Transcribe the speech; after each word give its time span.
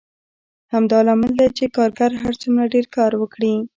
همدا 0.73 0.99
لامل 1.07 1.31
دی 1.39 1.47
چې 1.57 1.65
کارګر 1.77 2.11
هر 2.23 2.33
څومره 2.41 2.65
ډېر 2.73 2.85
کار 2.95 3.11
وکړي 3.17 3.53